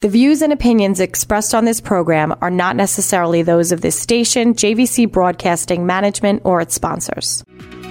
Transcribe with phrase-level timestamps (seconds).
[0.00, 4.54] The views and opinions expressed on this program are not necessarily those of this station,
[4.54, 7.42] JVC Broadcasting Management, or its sponsors.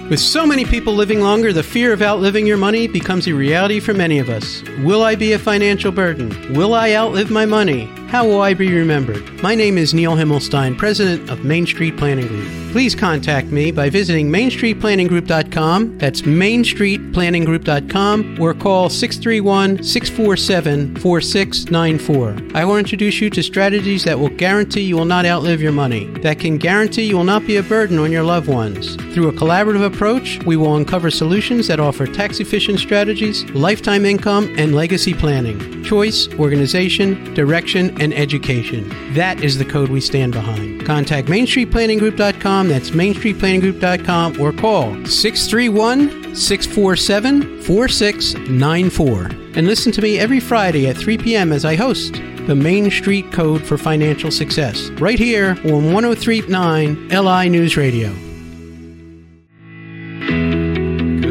[0.08, 3.78] With so many people living longer, the fear of outliving your money becomes a reality
[3.78, 4.62] for many of us.
[4.78, 6.54] Will I be a financial burden?
[6.54, 7.90] Will I outlive my money?
[8.08, 9.42] How will I be remembered?
[9.42, 12.48] My name is Neil Himmelstein, president of Main Street Planning Group.
[12.72, 15.98] Please contact me by visiting mainstreetplanninggroup.com.
[15.98, 22.36] That's mainstreetplanninggroup.com or call 631 647 4694.
[22.54, 26.06] I will introduce you to strategies that will guarantee you will not outlive your money,
[26.20, 28.96] that can guarantee you will not be a burden on your loved ones.
[29.12, 34.54] Through a collaborative approach, we will uncover solutions that offer tax efficient strategies, lifetime income,
[34.56, 38.88] and legacy planning, choice, organization, direction, and education.
[39.14, 40.84] That is the code we stand behind.
[40.86, 49.24] Contact MainStreetPlanningGroup.com, that's MainStreetPlanningGroup.com, or call 631 647 4694.
[49.56, 51.52] And listen to me every Friday at 3 p.m.
[51.52, 52.14] as I host
[52.46, 58.27] the Main Street Code for Financial Success, right here on 1039 LI News Radio.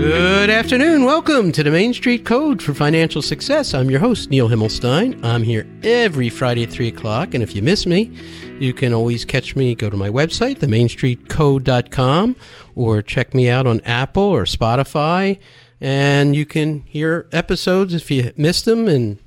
[0.08, 1.04] Good afternoon.
[1.04, 3.74] Welcome to the Main Street Code for Financial Success.
[3.74, 5.22] I'm your host, Neil Himmelstein.
[5.22, 7.34] I'm here every Friday at 3 o'clock.
[7.34, 8.18] And if you miss me,
[8.58, 9.76] you can always catch me.
[9.76, 12.38] Go to my website, themainstreetcode.com,
[12.74, 15.40] or check me out on Apple or Spotify.
[15.82, 18.88] And you can hear episodes if you missed them.
[18.88, 19.20] And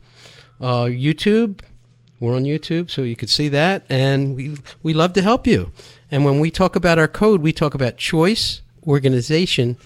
[0.62, 1.60] uh, YouTube,
[2.20, 3.84] we're on YouTube, so you could see that.
[3.90, 5.72] And we, we love to help you.
[6.10, 9.76] And when we talk about our code, we talk about choice, organization,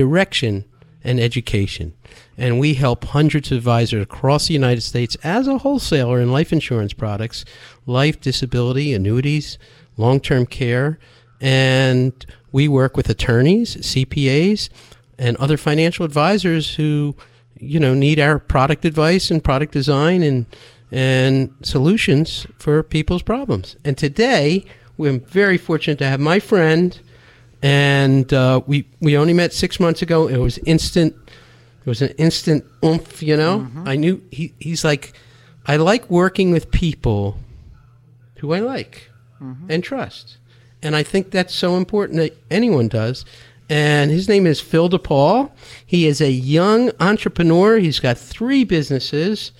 [0.00, 0.64] direction,
[1.04, 1.92] and education.
[2.38, 6.52] And we help hundreds of advisors across the United States as a wholesaler in life
[6.52, 7.44] insurance products,
[7.86, 9.58] life, disability, annuities,
[9.98, 10.98] long term care.
[11.40, 12.12] And
[12.50, 14.70] we work with attorneys, CPAs,
[15.18, 17.14] and other financial advisors who,
[17.58, 20.46] you know, need our product advice and product design and
[20.92, 23.76] and solutions for people's problems.
[23.84, 24.64] And today,
[24.96, 26.98] we're very fortunate to have my friend
[27.62, 30.28] and uh, we we only met six months ago.
[30.28, 31.14] It was instant.
[31.84, 33.22] It was an instant oomph.
[33.22, 33.88] You know, Mm-hmm.
[33.88, 34.52] I knew he.
[34.58, 35.12] He's like,
[35.66, 37.38] I like working with people
[38.38, 39.10] who I like
[39.42, 39.70] Mm-hmm.
[39.70, 40.36] and trust,
[40.82, 43.24] and I think that's so important that anyone does.
[43.70, 45.50] And his name is Phil DePaul.
[45.86, 47.78] He is a young entrepreneur.
[47.78, 49.52] He's got three businesses,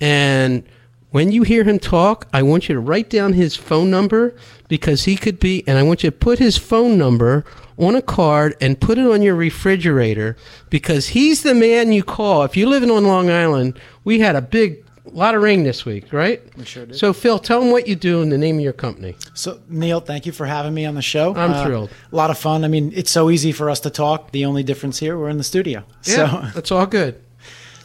[0.00, 0.64] and
[1.10, 4.34] when you hear him talk, I want you to write down his phone number
[4.68, 7.44] because he could be, and I want you to put his phone number
[7.78, 10.36] on a card and put it on your refrigerator
[10.68, 12.44] because he's the man you call.
[12.44, 16.12] If you're living on Long Island, we had a big lot of rain this week,
[16.12, 16.40] right?
[16.56, 16.96] We sure did.
[16.96, 19.16] So, Phil, tell him what you do and the name of your company.
[19.34, 21.34] So, Neil, thank you for having me on the show.
[21.34, 21.90] I'm Uh, thrilled.
[22.12, 22.64] A lot of fun.
[22.64, 24.30] I mean, it's so easy for us to talk.
[24.30, 25.82] The only difference here, we're in the studio.
[26.04, 27.16] Yeah, So, that's all good.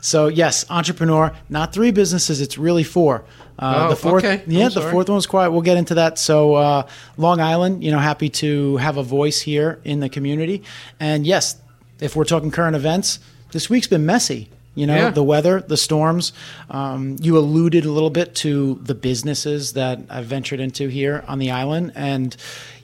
[0.06, 1.32] So yes, entrepreneur.
[1.50, 2.40] Not three businesses.
[2.42, 3.24] It's really four.
[3.58, 4.44] Uh, Oh, the fourth, okay.
[4.46, 5.50] Yeah, the fourth one was quiet.
[5.52, 6.20] We'll get into that.
[6.20, 10.62] So, uh, Long Island, you know, happy to have a voice here in the community.
[11.00, 11.56] And yes,
[12.00, 13.20] if we're talking current events,
[13.52, 14.50] this week's been messy.
[14.78, 15.10] You know, Yeah.
[15.12, 16.34] the weather, the storms.
[16.70, 21.40] Um, you alluded a little bit to the businesses that I've ventured into here on
[21.40, 21.94] the island.
[21.96, 22.36] And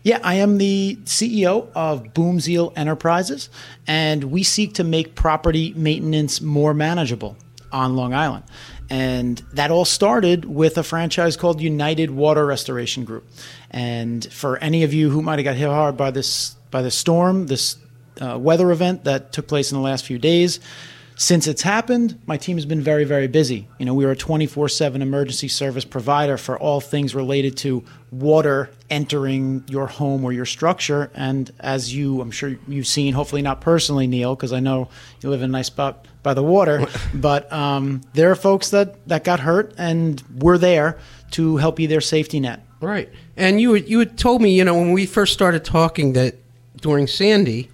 [0.03, 3.49] yeah, I am the CEO of Boomzeal Enterprises,
[3.85, 7.37] and we seek to make property maintenance more manageable
[7.71, 8.43] on Long Island.
[8.89, 13.25] And that all started with a franchise called United Water Restoration Group.
[13.69, 16.91] And for any of you who might have got hit hard by this by the
[16.91, 17.77] storm, this
[18.19, 20.59] uh, weather event that took place in the last few days,
[21.21, 23.67] since it's happened, my team has been very, very busy.
[23.77, 27.83] You know, we are a 24 7 emergency service provider for all things related to
[28.09, 31.11] water entering your home or your structure.
[31.13, 34.89] And as you, I'm sure you've seen, hopefully not personally, Neil, because I know
[35.21, 39.07] you live in a nice spot by the water, but um, there are folks that,
[39.07, 40.97] that got hurt, and we're there
[41.31, 42.65] to help you their safety net.
[42.81, 43.09] Right.
[43.37, 46.37] And you you had told me, you know, when we first started talking that
[46.81, 47.69] during Sandy,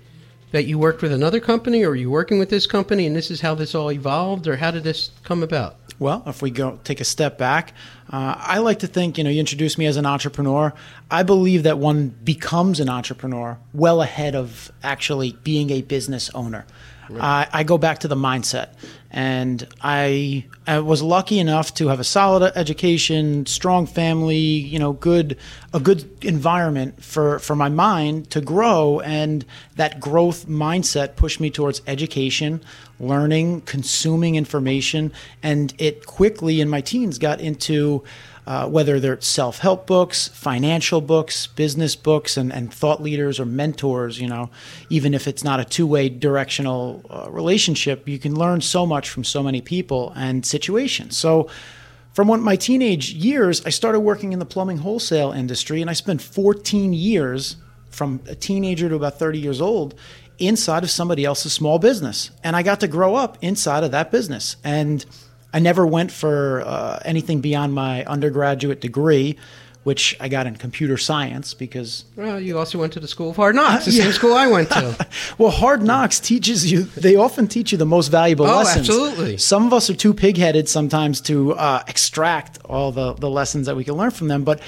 [0.52, 3.42] that you worked with another company or you working with this company and this is
[3.42, 5.76] how this all evolved or how did this come about?
[6.00, 7.74] Well, if we go take a step back,
[8.12, 10.74] uh, I like to think, you know, you introduced me as an entrepreneur.
[11.10, 16.66] I believe that one becomes an entrepreneur well ahead of actually being a business owner.
[17.16, 18.70] I, I go back to the mindset.
[19.10, 24.94] And I, I was lucky enough to have a solid education, strong family, you know,
[24.94, 25.38] good
[25.74, 29.00] a good environment for, for my mind to grow.
[29.00, 29.46] And
[29.76, 32.62] that growth mindset pushed me towards education,
[33.00, 35.12] learning, consuming information,
[35.44, 38.04] and it quickly in my teens got into
[38.48, 43.46] uh, whether they're self help books, financial books, business books, and, and thought leaders or
[43.46, 44.50] mentors, you know,
[44.90, 49.10] even if it's not a two way directional uh, relationship, you can learn so much
[49.10, 51.18] from so many people and situations.
[51.18, 51.50] So,
[52.14, 56.22] from my teenage years, I started working in the plumbing wholesale industry, and I spent
[56.22, 57.58] 14 years
[57.90, 59.94] from a teenager to about 30 years old
[60.40, 62.32] inside of somebody else's small business.
[62.44, 64.56] And I got to grow up inside of that business.
[64.64, 65.06] And
[65.54, 69.38] I never went for uh, anything beyond my undergraduate degree
[69.88, 72.04] which I got in computer science because.
[72.18, 74.04] Well, you also went to the school of hard knocks, the yeah.
[74.04, 75.08] same school I went to.
[75.38, 78.90] well, hard knocks teaches you, they often teach you the most valuable oh, lessons.
[78.90, 79.38] absolutely.
[79.38, 83.66] Some of us are too pig headed sometimes to uh, extract all the, the lessons
[83.68, 84.44] that we can learn from them.
[84.44, 84.60] But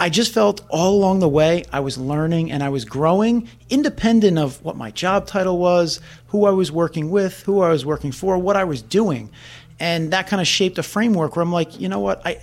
[0.00, 4.38] I just felt all along the way I was learning and I was growing independent
[4.38, 8.12] of what my job title was, who I was working with, who I was working
[8.12, 9.30] for, what I was doing.
[9.80, 12.24] And that kind of shaped a framework where I'm like, you know what?
[12.24, 12.38] I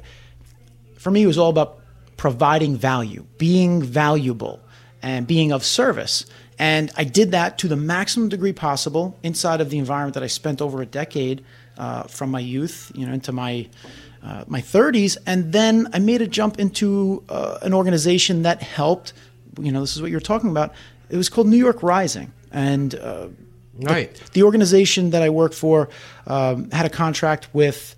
[0.98, 1.80] for me it was all about
[2.18, 4.60] providing value, being valuable,
[5.02, 6.26] and being of service.
[6.58, 10.28] And I did that to the maximum degree possible inside of the environment that I
[10.28, 11.44] spent over a decade
[11.78, 13.68] uh, from my youth, you know, into my
[14.26, 19.14] uh, my 30s, and then I made a jump into uh, an organization that helped.
[19.60, 20.74] You know, this is what you're talking about.
[21.10, 23.28] It was called New York Rising, and uh,
[23.76, 24.14] right.
[24.14, 25.90] the, the, organization that I worked for
[26.26, 27.96] um, had a contract with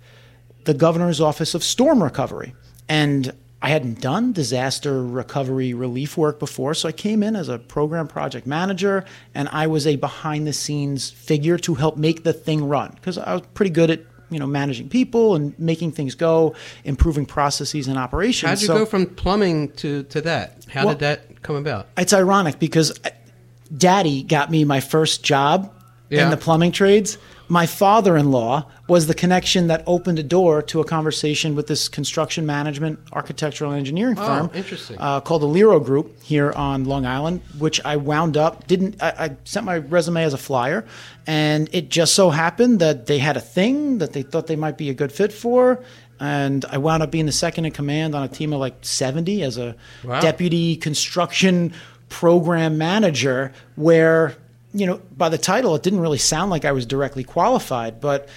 [0.64, 2.54] the governor's office of storm recovery,
[2.88, 3.32] and
[3.62, 8.06] I hadn't done disaster recovery relief work before, so I came in as a program
[8.06, 9.04] project manager
[9.34, 13.18] and I was a behind the scenes figure to help make the thing run because
[13.18, 16.54] I was pretty good at you know managing people and making things go,
[16.84, 18.48] improving processes and operations.
[18.48, 20.64] How'd you so, go from plumbing to to that?
[20.68, 21.88] How well, did that come about?
[21.96, 23.10] It's ironic because uh,
[23.76, 25.72] Daddy got me my first job
[26.10, 26.24] yeah.
[26.24, 30.62] in the plumbing trades my father in law was the connection that opened a door
[30.62, 34.50] to a conversation with this construction management, architectural, engineering oh, firm.
[34.54, 34.96] interesting.
[34.98, 39.08] Uh, called the LiRo Group here on Long Island, which I wound up, didn't, I,
[39.18, 40.84] I sent my resume as a flyer,
[41.26, 44.76] and it just so happened that they had a thing that they thought they might
[44.76, 45.82] be a good fit for.
[46.20, 49.42] And I wound up being the second in command on a team of like 70
[49.42, 50.20] as a wow.
[50.20, 51.72] deputy construction
[52.08, 54.36] program manager, where
[54.74, 58.28] you know, by the title, it didn't really sound like I was directly qualified, but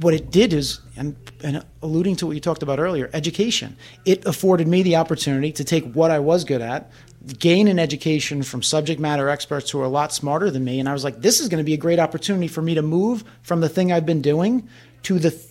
[0.00, 3.76] what it did is, and, and, alluding to what you talked about earlier, education.
[4.04, 6.90] It afforded me the opportunity to take what I was good at,
[7.38, 10.78] gain an education from subject matter experts who are a lot smarter than me.
[10.78, 12.82] And I was like, this is going to be a great opportunity for me to
[12.82, 14.68] move from the thing I've been doing
[15.04, 15.30] to the.
[15.30, 15.42] Th-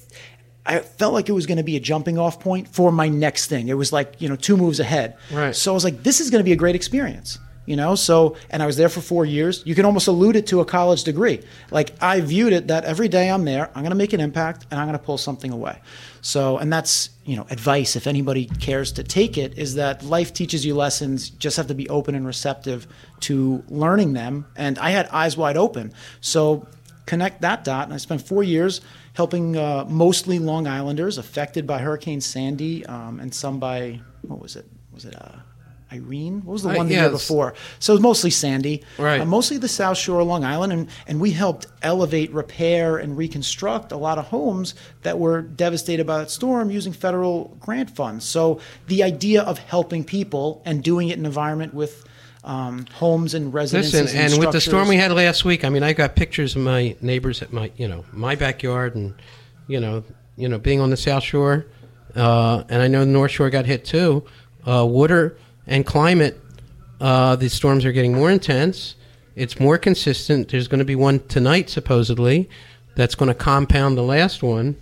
[0.65, 3.47] I felt like it was going to be a jumping off point for my next
[3.47, 3.69] thing.
[3.69, 5.15] It was like, you know, two moves ahead.
[5.31, 5.55] Right.
[5.55, 7.93] So I was like, this is going to be a great experience you know?
[7.93, 9.61] So and i was there for four years.
[9.65, 11.43] You can almost allude it to a college degree.
[11.69, 14.65] Like i viewed it that every day i'm there i'm going to make an impact
[14.71, 15.79] and i'm going to pull something away.
[16.21, 20.33] So and that's you know advice if anybody cares to take it is that life
[20.33, 21.29] teaches you lessons.
[21.29, 22.87] Just have to be open and receptive
[23.21, 24.47] to learning them.
[24.55, 25.93] And i had eyes wide open.
[26.21, 26.65] So
[27.05, 28.81] connect that dot and i spent four years
[29.13, 34.55] helping uh, mostly long islanders affected by hurricane sandy um, and some by what was
[34.55, 34.65] it?
[34.93, 35.37] Was it uh,
[35.91, 36.41] Irene.
[36.43, 37.53] What was the one the year before?
[37.79, 39.21] So it was mostly Sandy, right?
[39.21, 43.17] Uh, mostly the South Shore, of Long Island, and and we helped elevate, repair, and
[43.17, 48.25] reconstruct a lot of homes that were devastated by that storm using federal grant funds.
[48.25, 52.03] So the idea of helping people and doing it in an environment with
[52.43, 53.93] um, homes and residences.
[53.93, 56.55] Listen, and, and with the storm we had last week, I mean, I got pictures
[56.55, 59.13] of my neighbors at my, you know, my backyard, and
[59.67, 60.03] you know,
[60.37, 61.65] you know, being on the South Shore,
[62.15, 64.25] uh, and I know the North Shore got hit too.
[64.65, 66.39] Uh, water and climate,
[66.99, 68.95] uh, the storms are getting more intense.
[69.35, 70.49] It's more consistent.
[70.49, 72.49] There's going to be one tonight, supposedly,
[72.95, 74.77] that's going to compound the last one.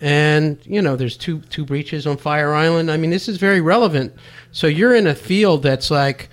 [0.00, 2.90] And you know, there's two two breaches on Fire Island.
[2.90, 4.14] I mean, this is very relevant.
[4.52, 6.30] So you're in a field that's like,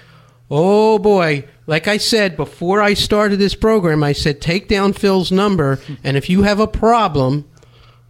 [0.51, 1.47] oh boy.
[1.67, 6.15] Like I said before I started this program, I said take down Phil's number, and
[6.15, 7.49] if you have a problem,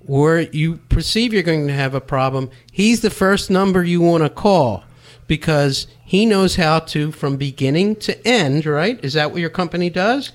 [0.05, 4.23] or you perceive you're going to have a problem, he's the first number you want
[4.23, 4.83] to call
[5.27, 9.03] because he knows how to, from beginning to end, right?
[9.03, 10.31] Is that what your company does?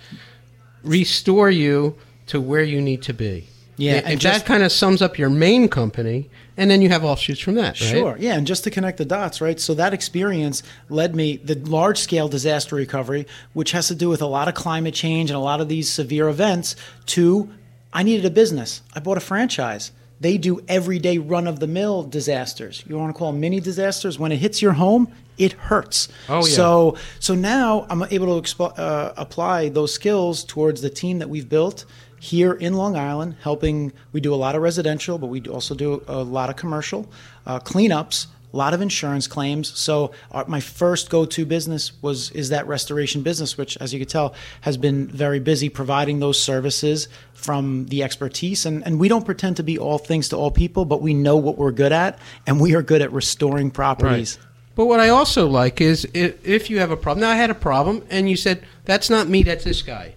[0.83, 3.47] Restore you to where you need to be.
[3.77, 6.29] Yeah, and just, that kind of sums up your main company,
[6.59, 7.81] and then you have offshoots from that.
[7.81, 7.91] Right?
[7.91, 9.59] Sure, yeah, and just to connect the dots, right?
[9.59, 14.21] So that experience led me the large scale disaster recovery, which has to do with
[14.21, 16.77] a lot of climate change and a lot of these severe events.
[17.07, 17.49] To
[17.93, 18.83] I needed a business.
[18.95, 19.93] I bought a franchise.
[20.21, 22.85] They do everyday run of the mill disasters.
[22.87, 24.19] You want to call them mini disasters?
[24.19, 26.09] When it hits your home, it hurts.
[26.29, 26.55] Oh, yeah.
[26.55, 31.31] So, so now I'm able to expo- uh, apply those skills towards the team that
[31.31, 31.87] we've built
[32.21, 33.93] here in Long Island, helping.
[34.13, 37.11] We do a lot of residential, but we also do a lot of commercial
[37.47, 39.77] uh, cleanups a lot of insurance claims.
[39.79, 44.09] So our, my first go-to business was is that restoration business, which, as you can
[44.09, 48.67] tell, has been very busy providing those services from the expertise.
[48.67, 51.37] And and we don't pretend to be all things to all people, but we know
[51.37, 54.37] what we're good at, and we are good at restoring properties.
[54.39, 54.47] Right.
[54.77, 57.21] But what I also like is if, if you have a problem.
[57.21, 60.15] Now I had a problem, and you said that's not me, that's this guy,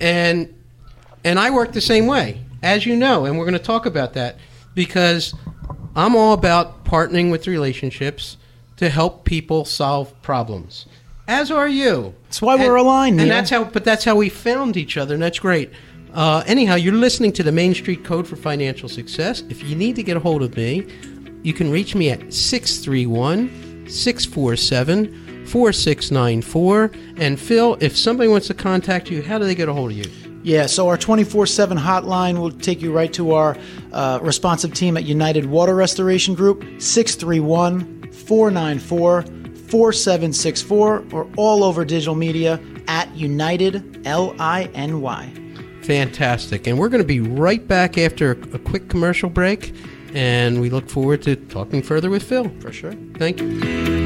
[0.00, 0.54] and
[1.24, 4.14] and I work the same way, as you know, and we're going to talk about
[4.14, 4.36] that
[4.74, 5.34] because
[5.98, 8.36] I'm all about partnering with relationships
[8.76, 10.86] to help people solve problems.
[11.26, 12.14] As are you.
[12.22, 13.18] That's why we're aligned.
[13.20, 13.36] And Neil.
[13.36, 13.64] that's how.
[13.64, 15.72] But that's how we found each other, and that's great.
[16.14, 19.42] Uh, anyhow, you're listening to the Main Street Code for Financial Success.
[19.48, 20.86] If you need to get a hold of me,
[21.42, 26.90] you can reach me at 631 647 4694.
[27.16, 29.96] And Phil, if somebody wants to contact you, how do they get a hold of
[29.96, 30.27] you?
[30.42, 33.56] Yeah, so our 24 7 hotline will take you right to our
[33.92, 42.14] uh, responsive team at United Water Restoration Group, 631 494 4764, or all over digital
[42.14, 45.32] media at United L I N Y.
[45.82, 46.66] Fantastic.
[46.66, 49.74] And we're going to be right back after a quick commercial break,
[50.14, 52.50] and we look forward to talking further with Phil.
[52.60, 52.92] For sure.
[53.16, 53.97] Thank you.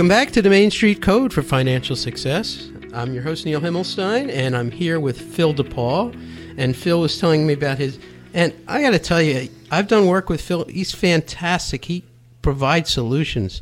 [0.00, 2.70] Welcome back to the Main Street Code for Financial Success.
[2.94, 6.18] I'm your host, Neil Himmelstein, and I'm here with Phil DePaul.
[6.56, 7.98] And Phil was telling me about his.
[8.32, 10.64] And I got to tell you, I've done work with Phil.
[10.64, 11.84] He's fantastic.
[11.84, 12.02] He
[12.40, 13.60] provides solutions.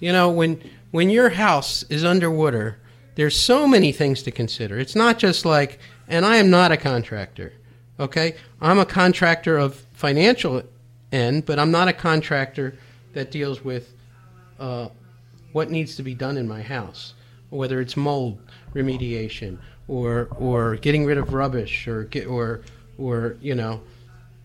[0.00, 2.78] You know, when when your house is underwater,
[3.14, 4.80] there's so many things to consider.
[4.80, 5.78] It's not just like,
[6.08, 7.52] and I am not a contractor.
[8.00, 10.64] Okay, I'm a contractor of financial
[11.12, 12.76] end, but I'm not a contractor
[13.12, 13.94] that deals with
[14.58, 14.88] uh,
[15.56, 17.14] what needs to be done in my house,
[17.48, 18.38] whether it's mold
[18.74, 19.56] remediation
[19.88, 22.60] or or getting rid of rubbish or get or
[22.98, 23.80] or you know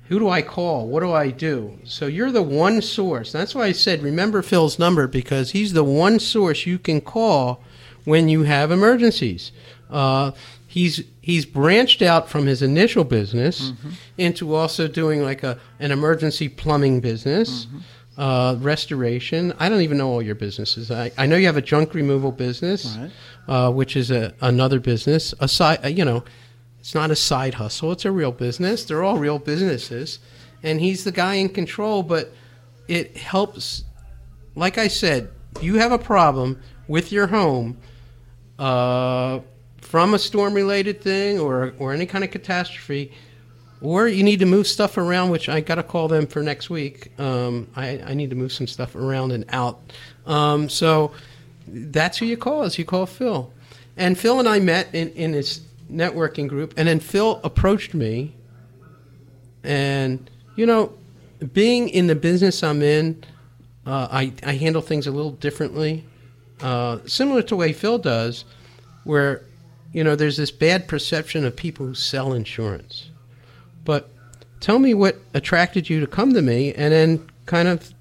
[0.08, 0.88] who do I call?
[0.88, 1.78] What do I do?
[1.84, 3.30] So you're the one source.
[3.34, 7.62] That's why I said remember Phil's number because he's the one source you can call
[8.06, 9.52] when you have emergencies.
[9.90, 10.32] Uh,
[10.66, 13.90] he's he's branched out from his initial business mm-hmm.
[14.18, 17.66] into also doing like a an emergency plumbing business.
[17.66, 17.80] Mm-hmm
[18.22, 19.52] uh, restoration.
[19.58, 20.92] I don't even know all your businesses.
[20.92, 23.12] I, I know you have a junk removal business, right.
[23.48, 25.34] uh, which is a, another business.
[25.40, 26.24] A side, uh, you know,
[26.80, 27.92] it's not a side hustle.
[27.92, 28.86] It's a real business.
[28.86, 30.20] They're all real businesses,
[30.62, 32.04] and he's the guy in control.
[32.04, 32.32] But
[32.88, 33.86] it helps.
[34.54, 37.80] Like I said, you have a problem with your home
[38.60, 39.40] uh,
[39.82, 43.14] from a storm-related thing or or any kind of catastrophe
[43.82, 46.70] or you need to move stuff around, which I got to call them for next
[46.70, 47.12] week.
[47.20, 49.80] Um, I, I, need to move some stuff around and out.
[50.28, 51.12] Um, so
[51.68, 52.64] that's who you call.
[52.64, 53.52] Is you call Phil,
[53.98, 55.62] and Phil and I met in in his
[55.92, 58.36] networking group, and then Phil approached me,
[59.64, 60.94] and you know,
[61.54, 63.24] being in the business I'm in,
[63.88, 66.06] uh, I I handle things a little differently,
[66.62, 68.46] uh, similar to the way Phil does,
[69.06, 69.44] where
[69.92, 73.11] you know there's this bad perception of people who sell insurance
[73.84, 74.10] but
[74.60, 77.94] tell me what attracted you to come to me, and then kind of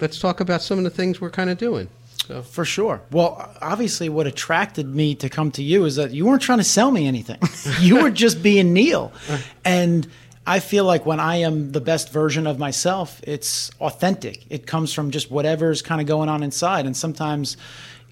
[0.00, 1.88] let's talk about some of the things we're kind of doing.
[2.26, 2.42] So.
[2.42, 3.00] For sure.
[3.10, 6.64] Well, obviously, what attracted me to come to you is that you weren't trying to
[6.64, 7.38] sell me anything.
[7.80, 9.12] you were just being Neil.
[9.64, 10.06] And
[10.46, 14.44] I feel like when I am the best version of myself, it's authentic.
[14.48, 16.86] It comes from just whatever's kind of going on inside.
[16.86, 17.56] And sometimes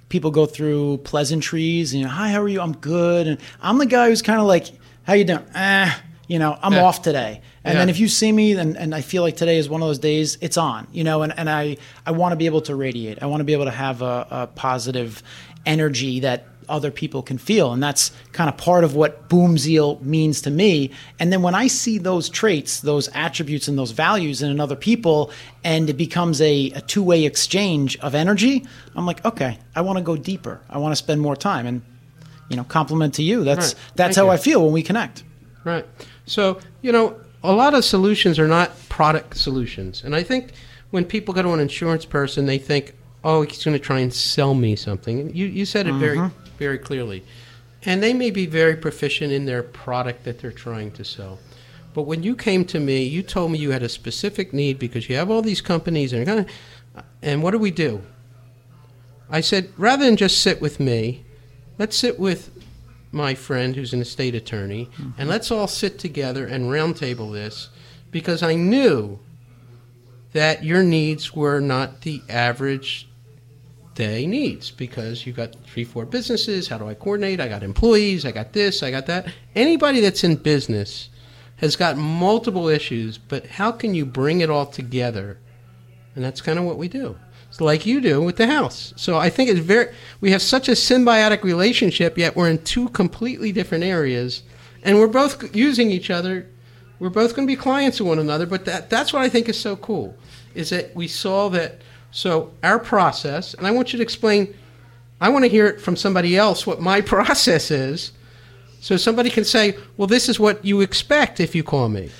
[0.08, 2.60] people go through pleasantries and, you know, hi, how are you?
[2.60, 3.26] I'm good.
[3.26, 4.70] And I'm the guy who's kind of like,
[5.04, 5.44] how you doing?
[5.54, 5.94] Eh,
[6.28, 6.84] you know, I'm yeah.
[6.84, 7.40] off today.
[7.64, 7.80] And yeah.
[7.80, 9.98] then if you see me and, and I feel like today is one of those
[9.98, 13.22] days, it's on, you know, and, and I, I want to be able to radiate.
[13.22, 15.22] I want to be able to have a, a positive
[15.66, 17.72] energy that other people can feel.
[17.72, 20.90] And that's kind of part of what Boom Zeal means to me.
[21.18, 25.32] And then when I see those traits, those attributes, and those values in other people,
[25.64, 29.96] and it becomes a, a two way exchange of energy, I'm like, okay, I want
[29.96, 30.60] to go deeper.
[30.68, 31.66] I want to spend more time.
[31.66, 31.82] And,
[32.50, 33.44] you know, compliment to you.
[33.44, 33.82] That's, right.
[33.94, 34.32] that's Thank how you.
[34.32, 35.24] I feel when we connect.
[35.64, 35.86] Right.
[36.28, 40.02] So, you know, a lot of solutions are not product solutions.
[40.04, 40.52] And I think
[40.90, 42.94] when people go to an insurance person, they think,
[43.24, 45.34] oh, he's going to try and sell me something.
[45.34, 46.00] You, you said it mm-hmm.
[46.00, 47.24] very, very clearly.
[47.84, 51.38] And they may be very proficient in their product that they're trying to sell.
[51.94, 55.08] But when you came to me, you told me you had a specific need because
[55.08, 58.02] you have all these companies and kind of, and what do we do?
[59.30, 61.24] I said, rather than just sit with me,
[61.78, 62.50] let's sit with
[63.12, 65.10] my friend who's an estate attorney, mm-hmm.
[65.18, 67.70] and let's all sit together and roundtable this
[68.10, 69.18] because I knew
[70.32, 73.08] that your needs were not the average
[73.94, 76.68] day needs because you've got three, four businesses.
[76.68, 77.40] How do I coordinate?
[77.40, 78.24] I got employees.
[78.24, 78.82] I got this.
[78.82, 79.32] I got that.
[79.56, 81.08] Anybody that's in business
[81.56, 85.38] has got multiple issues, but how can you bring it all together?
[86.14, 87.16] And that's kind of what we do.
[87.60, 88.92] Like you do with the house.
[88.96, 92.88] So I think it's very, we have such a symbiotic relationship, yet we're in two
[92.90, 94.42] completely different areas,
[94.84, 96.46] and we're both using each other.
[97.00, 99.48] We're both going to be clients of one another, but that, that's what I think
[99.48, 100.16] is so cool,
[100.54, 104.54] is that we saw that, so our process, and I want you to explain,
[105.20, 108.12] I want to hear it from somebody else what my process is,
[108.80, 112.10] so somebody can say, well, this is what you expect if you call me.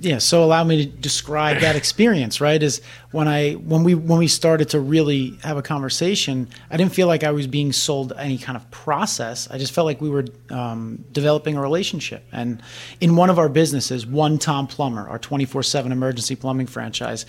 [0.00, 0.16] Yeah.
[0.18, 2.40] So allow me to describe that experience.
[2.40, 2.62] Right.
[2.62, 2.80] Is
[3.10, 7.06] when I when we when we started to really have a conversation, I didn't feel
[7.06, 9.50] like I was being sold any kind of process.
[9.50, 12.24] I just felt like we were um, developing a relationship.
[12.32, 12.62] And
[13.02, 17.26] in one of our businesses, One Tom Plumber, our twenty four seven emergency plumbing franchise,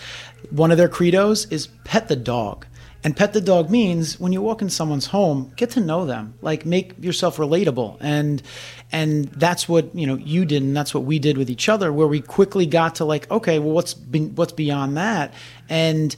[0.51, 2.65] one of their credos is pet the dog.
[3.03, 6.35] And pet the dog means when you walk in someone's home, get to know them,
[6.41, 7.97] like make yourself relatable.
[7.99, 8.43] And
[8.91, 11.91] and that's what you know you did, and that's what we did with each other,
[11.91, 15.33] where we quickly got to like, okay, well, what's been, what's beyond that?
[15.67, 16.15] And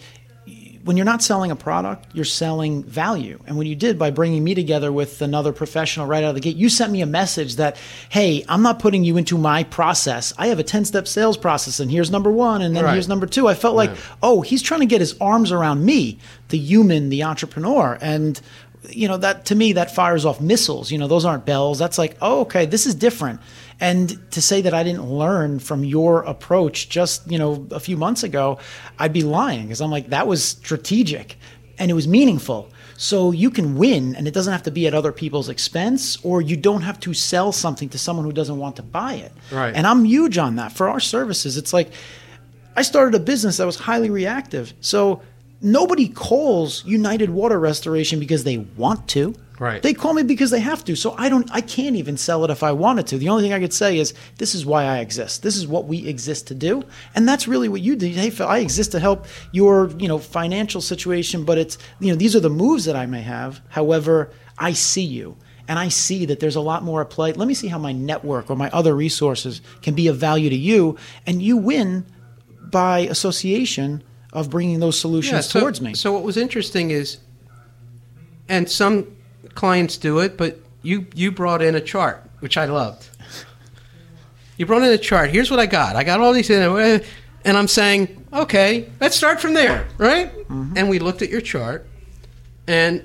[0.83, 3.39] when you're not selling a product, you're selling value.
[3.47, 6.41] And when you did by bringing me together with another professional right out of the
[6.41, 7.77] gate, you sent me a message that,
[8.09, 10.33] hey, I'm not putting you into my process.
[10.37, 12.93] I have a 10 step sales process, and here's number one, and then right.
[12.93, 13.47] here's number two.
[13.47, 13.89] I felt right.
[13.91, 17.97] like, oh, he's trying to get his arms around me, the human, the entrepreneur.
[18.01, 18.39] And
[18.89, 21.97] you know that to me that fires off missiles you know those aren't bells that's
[21.97, 23.39] like oh okay this is different
[23.79, 27.97] and to say that I didn't learn from your approach just, you know, a few
[27.97, 28.59] months ago,
[28.99, 31.37] I'd be lying because I'm like, that was strategic
[31.77, 32.69] and it was meaningful.
[32.95, 36.41] So you can win and it doesn't have to be at other people's expense or
[36.41, 39.33] you don't have to sell something to someone who doesn't want to buy it.
[39.51, 39.75] Right.
[39.75, 40.71] And I'm huge on that.
[40.71, 41.91] For our services, it's like
[42.75, 44.73] I started a business that was highly reactive.
[44.79, 45.21] So
[45.63, 49.33] nobody calls United Water Restoration because they want to.
[49.59, 49.81] Right.
[49.81, 50.95] They call me because they have to.
[50.95, 53.17] So I don't I can't even sell it if I wanted to.
[53.17, 55.41] The only thing I could say is this is why I exist.
[55.41, 56.83] This is what we exist to do.
[57.15, 58.07] And that's really what you do.
[58.07, 62.15] Hey Phil, I exist to help your, you know, financial situation, but it's you know,
[62.15, 63.61] these are the moves that I may have.
[63.69, 67.31] However, I see you and I see that there's a lot more at play.
[67.31, 70.55] Let me see how my network or my other resources can be of value to
[70.55, 72.05] you and you win
[72.59, 75.93] by association of bringing those solutions yeah, so, towards me.
[75.93, 77.19] So what was interesting is
[78.49, 79.15] and some
[79.53, 83.09] clients do it, but you you brought in a chart, which I loved.
[84.57, 85.29] You brought in a chart.
[85.31, 85.95] Here's what I got.
[85.95, 87.01] I got all these, and
[87.45, 90.31] I'm saying, okay, let's start from there, right?
[90.31, 90.73] Mm-hmm.
[90.77, 91.87] And we looked at your chart,
[92.67, 93.03] and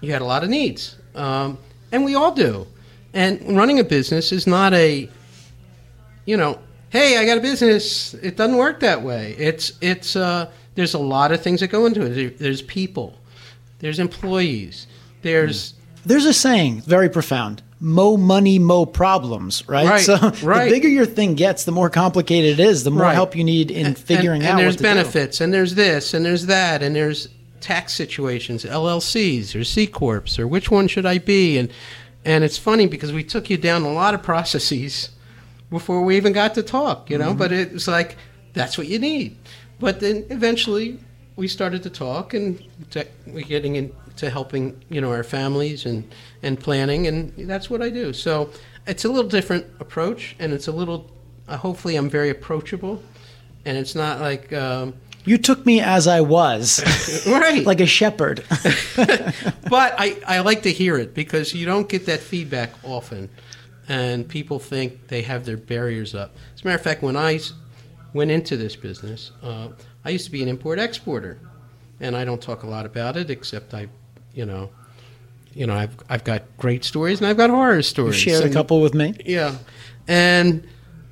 [0.00, 1.58] you had a lot of needs, um,
[1.92, 2.66] and we all do.
[3.12, 5.10] And running a business is not a,
[6.24, 6.58] you know,
[6.90, 8.14] hey, I got a business.
[8.14, 9.34] It doesn't work that way.
[9.38, 12.38] It's it's uh, there's a lot of things that go into it.
[12.38, 13.18] There's people,
[13.80, 14.86] there's employees,
[15.22, 15.74] there's
[16.04, 17.62] there's a saying, very profound.
[17.80, 19.86] Mo money, mo problems, right?
[19.86, 20.00] Right.
[20.00, 20.64] So right.
[20.64, 23.14] the bigger your thing gets, the more complicated it is, the more right.
[23.14, 24.58] help you need in figuring and, and out.
[24.58, 25.44] And there's benefits, do.
[25.44, 27.28] and there's this, and there's that, and there's
[27.60, 31.58] tax situations, LLCs or C corps, or which one should I be?
[31.58, 31.70] And
[32.24, 35.10] and it's funny because we took you down a lot of processes
[35.70, 37.30] before we even got to talk, you know.
[37.30, 37.38] Mm-hmm.
[37.38, 38.16] But it was like
[38.52, 39.36] that's what you need.
[39.78, 40.98] But then eventually
[41.36, 42.62] we started to talk, and
[43.26, 46.10] we're getting into helping you know our families and
[46.42, 48.12] and planning, and that's what I do.
[48.12, 48.50] So
[48.86, 51.10] it's a little different approach, and it's a little.
[51.46, 53.02] Uh, hopefully, I'm very approachable,
[53.64, 54.52] and it's not like.
[54.52, 56.82] Um, you took me as I was,
[57.26, 58.44] right, like a shepherd.
[58.96, 63.28] but I, I like to hear it because you don't get that feedback often,
[63.88, 66.34] and people think they have their barriers up.
[66.54, 67.40] As a matter of fact, when I
[68.12, 69.68] went into this business, uh,
[70.04, 71.40] I used to be an import exporter,
[72.00, 73.88] and I don't talk a lot about it except I
[74.34, 74.70] you know,
[75.52, 78.24] you know, I've I've got great stories and I've got horror stories.
[78.24, 79.14] You shared and, a couple with me.
[79.24, 79.56] Yeah,
[80.06, 80.66] and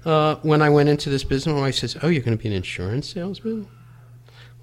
[0.05, 2.49] uh, when I went into this business, my wife says, "Oh, you're going to be
[2.49, 3.67] an insurance salesman?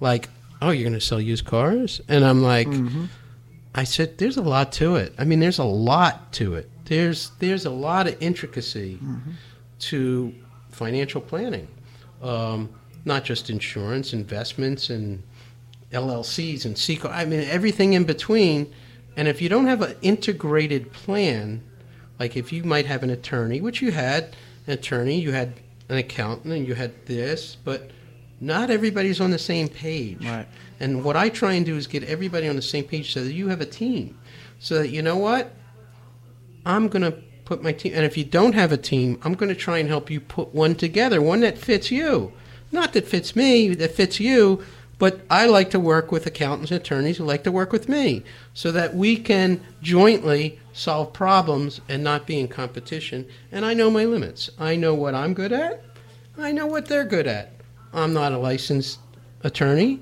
[0.00, 0.30] Like,
[0.62, 3.06] oh, you're going to sell used cars?" And I'm like, mm-hmm.
[3.74, 5.14] I said, "There's a lot to it.
[5.18, 6.70] I mean, there's a lot to it.
[6.84, 9.32] There's there's a lot of intricacy mm-hmm.
[9.80, 10.34] to
[10.70, 11.68] financial planning,
[12.22, 12.68] um,
[13.04, 15.22] not just insurance, investments, and."
[15.94, 18.72] LLCs and C I mean everything in between.
[19.16, 21.62] And if you don't have an integrated plan,
[22.18, 25.54] like if you might have an attorney, which you had an attorney, you had
[25.88, 27.90] an accountant, and you had this, but
[28.44, 30.24] not everybody's on the same page.
[30.24, 30.46] Right.
[30.80, 33.32] And what I try and do is get everybody on the same page so that
[33.32, 34.18] you have a team.
[34.58, 35.52] So that you know what?
[36.66, 37.12] I'm going to
[37.44, 39.88] put my team, and if you don't have a team, I'm going to try and
[39.88, 42.32] help you put one together, one that fits you.
[42.72, 44.64] Not that fits me, that fits you,
[44.98, 48.22] But I like to work with accountants and attorneys who like to work with me
[48.52, 53.26] so that we can jointly solve problems and not be in competition.
[53.50, 54.50] And I know my limits.
[54.58, 55.82] I know what I'm good at,
[56.38, 57.52] I know what they're good at.
[57.94, 58.98] I'm not a licensed
[59.44, 60.00] attorney,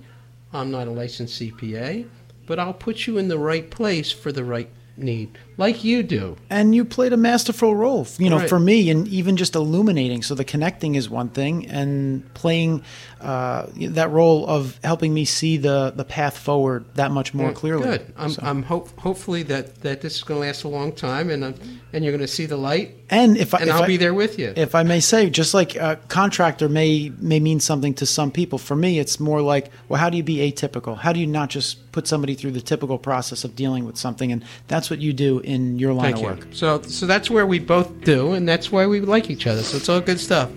[0.53, 2.09] I'm not a licensed CPA,
[2.47, 6.37] but I'll put you in the right place for the right need, like you do.
[6.51, 8.49] And you played a masterful role, you know, Right.
[8.49, 10.23] for me, and even just illuminating.
[10.23, 12.83] So the connecting is one thing, and playing
[13.21, 17.85] uh, that role of helping me see the the path forward that much more clearly.
[17.85, 18.13] Good.
[18.17, 21.31] I'm, So- I'm hope, hopefully that, that this is going to last a long time,
[21.31, 21.53] and uh,
[21.93, 23.97] and you're going to see the light, and if I, and if I'll I- be
[23.97, 24.53] there with you.
[24.57, 28.59] if I may say, just like a contractor may may mean something to some people,
[28.59, 30.97] for me, it's more like, well, how do you be atypical?
[30.99, 34.33] How do you not just put somebody through the typical process of dealing with something?
[34.33, 36.29] And that's what you do in your line Thank of you.
[36.29, 36.47] work.
[36.53, 39.63] So, so that's where we both do, and that's why we like each other.
[39.63, 40.51] So it's all good stuff.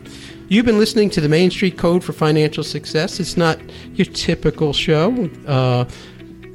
[0.48, 3.20] You've been listening to the Main Street Code for Financial Success.
[3.20, 3.60] It's not
[3.94, 5.30] your typical show.
[5.48, 5.86] Uh,